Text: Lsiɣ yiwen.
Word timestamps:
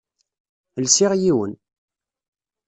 Lsiɣ 0.83 1.11
yiwen. 1.21 1.53